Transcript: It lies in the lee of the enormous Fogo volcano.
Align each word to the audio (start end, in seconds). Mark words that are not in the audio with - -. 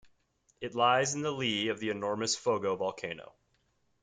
It 0.61 0.73
lies 0.73 1.13
in 1.13 1.21
the 1.21 1.29
lee 1.29 1.67
of 1.67 1.79
the 1.79 1.91
enormous 1.91 2.35
Fogo 2.35 2.75
volcano. 2.75 3.35